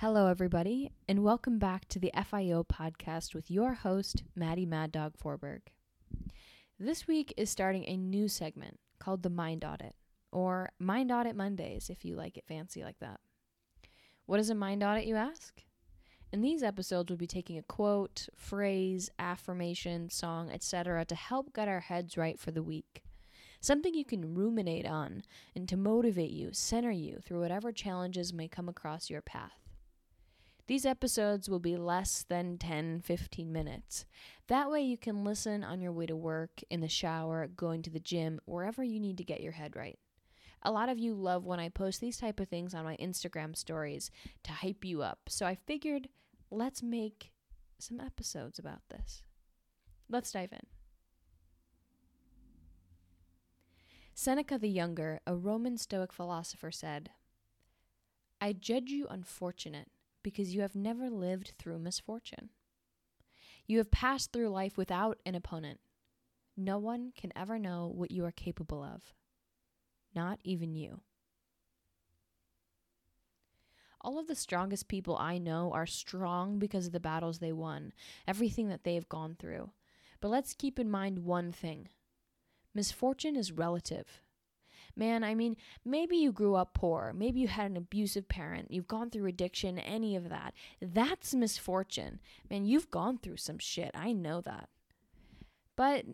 Hello, 0.00 0.28
everybody, 0.28 0.92
and 1.06 1.22
welcome 1.22 1.58
back 1.58 1.86
to 1.88 1.98
the 1.98 2.10
FIO 2.24 2.64
podcast 2.64 3.34
with 3.34 3.50
your 3.50 3.74
host, 3.74 4.22
Maddie 4.34 4.64
Mad 4.64 4.92
Dog 4.92 5.12
Forberg. 5.22 5.60
This 6.78 7.06
week 7.06 7.34
is 7.36 7.50
starting 7.50 7.84
a 7.84 7.98
new 7.98 8.26
segment 8.26 8.80
called 8.98 9.22
the 9.22 9.28
Mind 9.28 9.62
Audit, 9.62 9.94
or 10.32 10.70
Mind 10.78 11.12
Audit 11.12 11.36
Mondays, 11.36 11.90
if 11.90 12.02
you 12.02 12.16
like 12.16 12.38
it 12.38 12.46
fancy 12.48 12.82
like 12.82 12.98
that. 13.00 13.20
What 14.24 14.40
is 14.40 14.48
a 14.48 14.54
mind 14.54 14.82
audit, 14.82 15.04
you 15.04 15.16
ask? 15.16 15.60
In 16.32 16.40
these 16.40 16.62
episodes, 16.62 17.10
we'll 17.10 17.18
be 17.18 17.26
taking 17.26 17.58
a 17.58 17.62
quote, 17.62 18.26
phrase, 18.34 19.10
affirmation, 19.18 20.08
song, 20.08 20.50
etc. 20.50 21.04
to 21.04 21.14
help 21.14 21.52
get 21.52 21.68
our 21.68 21.80
heads 21.80 22.16
right 22.16 22.40
for 22.40 22.52
the 22.52 22.62
week. 22.62 23.02
Something 23.60 23.92
you 23.92 24.06
can 24.06 24.34
ruminate 24.34 24.86
on 24.86 25.24
and 25.54 25.68
to 25.68 25.76
motivate 25.76 26.30
you, 26.30 26.54
center 26.54 26.90
you 26.90 27.18
through 27.22 27.40
whatever 27.42 27.70
challenges 27.70 28.32
may 28.32 28.48
come 28.48 28.66
across 28.66 29.10
your 29.10 29.20
path. 29.20 29.69
These 30.70 30.86
episodes 30.86 31.50
will 31.50 31.58
be 31.58 31.76
less 31.76 32.22
than 32.28 32.56
10 32.56 33.00
15 33.00 33.52
minutes. 33.52 34.06
That 34.46 34.70
way, 34.70 34.82
you 34.82 34.96
can 34.96 35.24
listen 35.24 35.64
on 35.64 35.80
your 35.80 35.90
way 35.90 36.06
to 36.06 36.14
work, 36.14 36.62
in 36.70 36.80
the 36.80 36.86
shower, 36.86 37.48
going 37.48 37.82
to 37.82 37.90
the 37.90 37.98
gym, 37.98 38.40
wherever 38.44 38.84
you 38.84 39.00
need 39.00 39.16
to 39.16 39.24
get 39.24 39.40
your 39.40 39.50
head 39.50 39.74
right. 39.74 39.98
A 40.62 40.70
lot 40.70 40.88
of 40.88 40.96
you 40.96 41.12
love 41.12 41.44
when 41.44 41.58
I 41.58 41.70
post 41.70 42.00
these 42.00 42.18
type 42.18 42.38
of 42.38 42.46
things 42.48 42.72
on 42.72 42.84
my 42.84 42.96
Instagram 42.98 43.56
stories 43.56 44.12
to 44.44 44.52
hype 44.52 44.84
you 44.84 45.02
up. 45.02 45.18
So 45.26 45.44
I 45.44 45.56
figured 45.56 46.08
let's 46.52 46.84
make 46.84 47.32
some 47.80 48.00
episodes 48.00 48.60
about 48.60 48.82
this. 48.90 49.24
Let's 50.08 50.30
dive 50.30 50.52
in. 50.52 50.66
Seneca 54.14 54.56
the 54.56 54.68
Younger, 54.68 55.18
a 55.26 55.34
Roman 55.34 55.76
Stoic 55.76 56.12
philosopher, 56.12 56.70
said, 56.70 57.10
I 58.40 58.52
judge 58.52 58.90
you 58.90 59.08
unfortunate 59.10 59.88
because 60.22 60.54
you 60.54 60.60
have 60.60 60.74
never 60.74 61.10
lived 61.10 61.52
through 61.58 61.78
misfortune. 61.78 62.50
You 63.66 63.78
have 63.78 63.90
passed 63.90 64.32
through 64.32 64.48
life 64.48 64.76
without 64.76 65.18
an 65.24 65.34
opponent. 65.34 65.80
No 66.56 66.78
one 66.78 67.12
can 67.16 67.32
ever 67.36 67.58
know 67.58 67.90
what 67.94 68.10
you 68.10 68.24
are 68.24 68.32
capable 68.32 68.82
of, 68.82 69.14
not 70.14 70.40
even 70.42 70.74
you. 70.74 71.00
All 74.02 74.18
of 74.18 74.26
the 74.26 74.34
strongest 74.34 74.88
people 74.88 75.16
I 75.16 75.38
know 75.38 75.72
are 75.72 75.86
strong 75.86 76.58
because 76.58 76.86
of 76.86 76.92
the 76.92 77.00
battles 77.00 77.38
they 77.38 77.52
won, 77.52 77.92
everything 78.26 78.68
that 78.68 78.82
they 78.84 78.94
have 78.94 79.08
gone 79.08 79.36
through. 79.38 79.70
But 80.20 80.28
let's 80.28 80.54
keep 80.54 80.78
in 80.78 80.90
mind 80.90 81.20
one 81.20 81.52
thing 81.52 81.88
misfortune 82.74 83.36
is 83.36 83.52
relative. 83.52 84.22
Man, 84.96 85.24
I 85.24 85.34
mean, 85.34 85.56
maybe 85.84 86.16
you 86.16 86.32
grew 86.32 86.54
up 86.54 86.74
poor. 86.74 87.12
Maybe 87.16 87.40
you 87.40 87.48
had 87.48 87.70
an 87.70 87.76
abusive 87.76 88.28
parent. 88.28 88.70
You've 88.70 88.88
gone 88.88 89.10
through 89.10 89.26
addiction, 89.26 89.78
any 89.78 90.16
of 90.16 90.28
that. 90.28 90.54
That's 90.80 91.34
misfortune. 91.34 92.20
Man, 92.50 92.64
you've 92.64 92.90
gone 92.90 93.18
through 93.18 93.38
some 93.38 93.58
shit. 93.58 93.90
I 93.94 94.12
know 94.12 94.40
that. 94.40 94.68
But, 95.76 96.04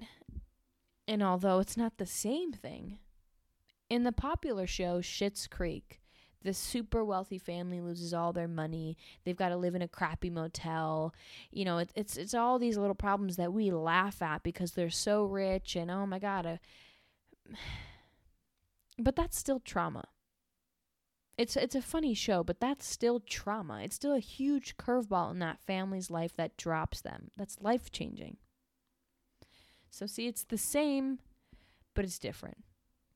and 1.09 1.23
although 1.23 1.59
it's 1.59 1.77
not 1.77 1.99
the 1.99 2.07
same 2.07 2.53
thing, 2.53 2.99
in 3.89 4.05
the 4.05 4.13
popular 4.13 4.67
show 4.67 5.01
Schitt's 5.01 5.47
Creek, 5.47 6.01
the 6.43 6.55
super 6.55 7.05
wealthy 7.05 7.39
family 7.39 7.81
loses 7.81 8.15
all 8.15 8.33
their 8.33 8.49
money. 8.49 8.97
They've 9.25 9.37
got 9.37 9.49
to 9.49 9.57
live 9.57 9.75
in 9.75 9.83
a 9.83 9.89
crappy 9.89 10.31
motel. 10.31 11.13
You 11.51 11.65
know, 11.65 11.79
it, 11.79 11.91
it's 11.97 12.17
it's 12.17 12.35
all 12.35 12.59
these 12.59 12.79
little 12.79 12.95
problems 12.95 13.37
that 13.37 13.53
we 13.53 13.73
laugh 13.73 14.23
at 14.23 14.45
because 14.45 14.73
they're 14.73 14.89
so 14.89 15.25
rich 15.25 15.75
and 15.75 15.91
oh 15.91 16.07
my 16.07 16.21
god, 16.21 16.47
uh, 16.47 16.57
but 18.99 19.17
that's 19.17 19.39
still 19.39 19.61
trauma. 19.61 20.09
It's 21.39 21.55
it's 21.57 21.75
a 21.75 21.83
funny 21.83 22.15
show, 22.15 22.43
but 22.43 22.61
that's 22.61 22.87
still 22.87 23.21
trauma. 23.21 23.83
It's 23.83 23.97
still 23.97 24.15
a 24.15 24.21
huge 24.21 24.77
curveball 24.79 25.33
in 25.33 25.39
that 25.41 25.61
family's 25.61 26.11
life 26.11 26.35
that 26.37 26.57
drops 26.57 27.03
them. 27.03 27.31
That's 27.37 27.61
life 27.61 27.93
changing. 27.93 28.39
So 29.91 30.07
see, 30.07 30.27
it's 30.27 30.45
the 30.45 30.59
same, 30.59 31.19
but 31.95 32.05
it's 32.05 32.19
different. 32.19 32.65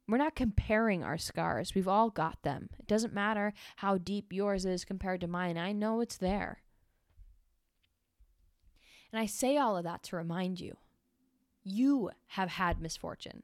We're 0.06 0.18
not 0.18 0.34
comparing 0.34 1.04
our 1.04 1.18
scars. 1.18 1.74
We've 1.74 1.88
all 1.88 2.10
got 2.10 2.42
them. 2.42 2.68
It 2.78 2.86
doesn't 2.86 3.14
matter 3.14 3.52
how 3.76 3.97
deep 3.97 4.32
yours 4.32 4.66
is 4.66 4.84
compared 4.84 5.20
to 5.20 5.28
mine. 5.28 5.56
I 5.56 5.72
know 5.72 6.00
it's 6.00 6.16
there. 6.16 6.62
And 9.12 9.20
I 9.20 9.26
say 9.26 9.56
all 9.56 9.76
of 9.76 9.84
that 9.84 10.02
to 10.04 10.16
remind 10.16 10.60
you 10.60 10.76
you 11.62 12.10
have 12.28 12.48
had 12.48 12.80
misfortune. 12.80 13.42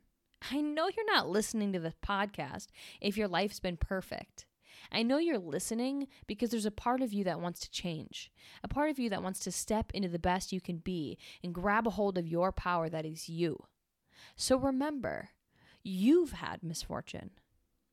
I 0.51 0.61
know 0.61 0.89
you're 0.89 1.13
not 1.13 1.29
listening 1.29 1.73
to 1.73 1.81
this 1.81 1.95
podcast 2.05 2.69
if 3.01 3.17
your 3.17 3.29
life's 3.29 3.61
been 3.61 3.77
perfect. 3.77 4.47
I 4.93 5.03
know 5.03 5.19
you're 5.19 5.39
listening 5.39 6.07
because 6.27 6.51
there's 6.51 6.67
a 6.67 6.71
part 6.71 7.03
of 7.03 7.13
you 7.13 7.25
that 7.25 7.41
wants 7.41 7.61
to 7.61 7.71
change, 7.71 8.31
a 8.63 8.69
part 8.69 8.91
of 8.91 8.99
you 8.99 9.11
that 9.11 9.23
wants 9.23 9.41
to 9.41 9.53
step 9.53 9.91
into 9.93 10.09
the 10.09 10.19
best 10.19 10.53
you 10.53 10.61
can 10.61 10.79
be 10.79 11.19
and 11.43 11.55
grab 11.55 11.87
a 11.87 11.91
hold 11.91 12.19
of 12.19 12.29
your 12.29 12.53
power 12.53 12.89
that 12.89 13.07
is 13.07 13.29
you. 13.29 13.65
So 14.37 14.57
remember, 14.57 15.31
you've 15.83 16.33
had 16.33 16.63
misfortune. 16.63 17.31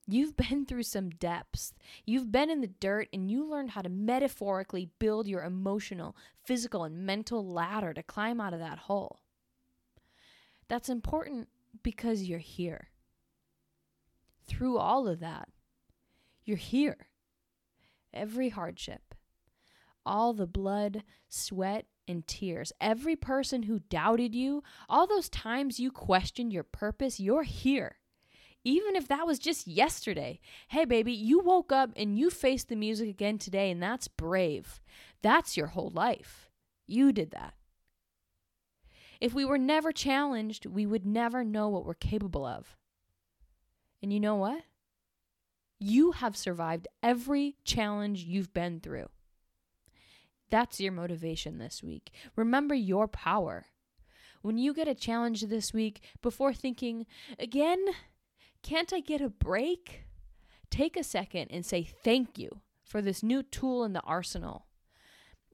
You've 0.05 0.35
been 0.35 0.65
through 0.67 0.83
some 0.83 1.09
depths. 1.09 1.73
You've 2.05 2.31
been 2.31 2.49
in 2.49 2.61
the 2.61 2.67
dirt 2.67 3.07
and 3.13 3.31
you 3.31 3.49
learned 3.49 3.71
how 3.71 3.81
to 3.81 3.89
metaphorically 3.89 4.89
build 4.99 5.27
your 5.27 5.43
emotional, 5.43 6.15
physical, 6.43 6.83
and 6.83 7.05
mental 7.05 7.45
ladder 7.45 7.93
to 7.93 8.03
climb 8.03 8.39
out 8.39 8.53
of 8.53 8.59
that 8.59 8.79
hole. 8.79 9.21
That's 10.67 10.89
important 10.89 11.47
because 11.83 12.23
you're 12.23 12.39
here. 12.39 12.89
Through 14.45 14.77
all 14.77 15.07
of 15.07 15.19
that, 15.19 15.49
you're 16.43 16.57
here. 16.57 17.07
Every 18.13 18.49
hardship, 18.49 19.15
all 20.05 20.33
the 20.33 20.47
blood, 20.47 21.03
sweat, 21.29 21.85
and 22.07 22.27
tears, 22.27 22.71
every 22.81 23.15
person 23.15 23.63
who 23.63 23.79
doubted 23.79 24.35
you, 24.35 24.63
all 24.89 25.07
those 25.07 25.29
times 25.29 25.79
you 25.79 25.91
questioned 25.91 26.51
your 26.51 26.63
purpose, 26.63 27.19
you're 27.19 27.43
here. 27.43 27.97
Even 28.65 28.95
if 28.95 29.07
that 29.07 29.27
was 29.27 29.39
just 29.39 29.67
yesterday. 29.67 30.39
Hey, 30.69 30.85
baby, 30.85 31.11
you 31.11 31.39
woke 31.39 31.71
up 31.71 31.91
and 31.95 32.17
you 32.17 32.29
faced 32.29 32.69
the 32.69 32.75
music 32.75 33.09
again 33.09 33.37
today, 33.37 33.69
and 33.71 33.83
that's 33.83 34.07
brave. 34.07 34.81
That's 35.21 35.57
your 35.57 35.67
whole 35.67 35.89
life. 35.89 36.49
You 36.87 37.11
did 37.11 37.31
that. 37.31 37.55
If 39.23 39.33
we 39.33 39.45
were 39.45 39.57
never 39.57 39.93
challenged, 39.93 40.65
we 40.65 40.85
would 40.85 41.05
never 41.05 41.45
know 41.45 41.69
what 41.69 41.85
we're 41.85 41.93
capable 41.93 42.45
of. 42.45 42.75
And 44.01 44.11
you 44.11 44.19
know 44.19 44.35
what? 44.35 44.63
You 45.79 46.11
have 46.11 46.35
survived 46.35 46.89
every 47.01 47.55
challenge 47.63 48.25
you've 48.25 48.53
been 48.53 48.81
through. 48.81 49.07
That's 50.49 50.81
your 50.81 50.91
motivation 50.91 51.57
this 51.57 51.81
week. 51.81 52.11
Remember 52.35 52.75
your 52.75 53.07
power. 53.07 53.67
When 54.41 54.57
you 54.57 54.73
get 54.73 54.89
a 54.89 54.93
challenge 54.93 55.39
this 55.43 55.71
week, 55.71 56.01
before 56.21 56.53
thinking, 56.53 57.05
again, 57.39 57.79
can't 58.61 58.91
I 58.91 58.99
get 58.99 59.21
a 59.21 59.29
break? 59.29 60.01
Take 60.69 60.97
a 60.97 61.03
second 61.03 61.47
and 61.49 61.65
say 61.65 61.83
thank 61.83 62.37
you 62.37 62.59
for 62.83 63.01
this 63.01 63.23
new 63.23 63.41
tool 63.41 63.85
in 63.85 63.93
the 63.93 64.01
arsenal. 64.01 64.65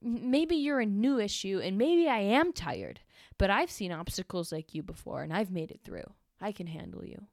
Maybe 0.02 0.56
you're 0.56 0.80
a 0.80 0.86
new 0.86 1.20
issue 1.20 1.60
and 1.64 1.78
maybe 1.78 2.08
I 2.08 2.20
am 2.20 2.54
tired, 2.54 3.02
but 3.38 3.50
I've 3.50 3.72
seen 3.72 3.92
obstacles 3.92 4.52
like 4.52 4.74
you 4.74 4.82
before 4.82 5.24
and 5.24 5.34
I've 5.34 5.52
made 5.52 5.72
it 5.72 5.82
through. 5.84 6.14
I 6.40 6.52
can 6.52 6.68
handle 6.68 7.06
you. 7.06 7.28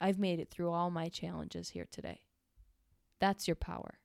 I've 0.00 0.18
made 0.18 0.40
it 0.40 0.50
through 0.50 0.70
all 0.70 0.90
my 0.90 1.08
challenges 1.08 1.70
here 1.70 1.86
today. 1.90 2.22
That's 3.20 3.46
your 3.46 3.56
power. 3.56 3.98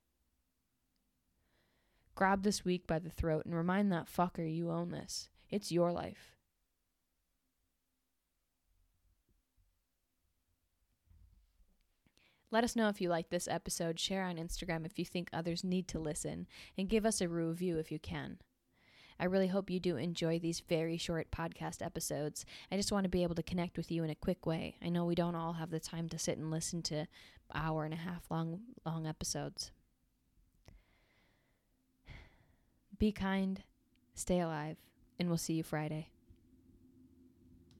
Grab 2.15 2.43
this 2.43 2.65
week 2.65 2.85
by 2.85 2.99
the 2.99 3.09
throat 3.09 3.45
and 3.45 3.55
remind 3.55 3.91
that 3.91 4.07
fucker 4.07 4.53
you 4.53 4.71
own 4.71 4.91
this. 4.91 5.29
It's 5.49 5.71
your 5.71 5.91
life. 5.91 6.34
Let 12.51 12.63
us 12.63 12.75
know 12.75 12.89
if 12.89 13.01
you 13.01 13.09
like 13.09 13.29
this 13.29 13.47
episode. 13.47 13.99
Share 13.99 14.23
on 14.23 14.37
Instagram 14.37 14.85
if 14.85 14.97
you 14.97 15.05
think 15.05 15.29
others 15.31 15.63
need 15.63 15.87
to 15.89 15.99
listen, 15.99 16.47
and 16.77 16.89
give 16.89 17.05
us 17.05 17.21
a 17.21 17.27
review 17.27 17.77
if 17.77 17.91
you 17.91 17.99
can. 17.99 18.37
I 19.19 19.25
really 19.25 19.47
hope 19.47 19.69
you 19.69 19.79
do 19.79 19.95
enjoy 19.95 20.39
these 20.39 20.59
very 20.59 20.97
short 20.97 21.31
podcast 21.31 21.81
episodes. 21.81 22.45
I 22.71 22.75
just 22.75 22.91
want 22.91 23.05
to 23.05 23.09
be 23.09 23.23
able 23.23 23.35
to 23.35 23.43
connect 23.43 23.77
with 23.77 23.89
you 23.89 24.03
in 24.03 24.09
a 24.09 24.15
quick 24.15 24.45
way. 24.45 24.75
I 24.83 24.89
know 24.89 25.05
we 25.05 25.15
don't 25.15 25.35
all 25.35 25.53
have 25.53 25.71
the 25.71 25.79
time 25.79 26.09
to 26.09 26.19
sit 26.19 26.37
and 26.37 26.51
listen 26.51 26.81
to 26.83 27.07
hour 27.53 27.85
and 27.85 27.93
a 27.93 27.97
half 27.97 28.25
long 28.29 28.61
long 28.85 29.07
episodes. 29.07 29.71
Be 32.97 33.11
kind, 33.11 33.63
stay 34.13 34.39
alive, 34.39 34.77
and 35.19 35.29
we'll 35.29 35.37
see 35.37 35.53
you 35.53 35.63
Friday. 35.63 36.09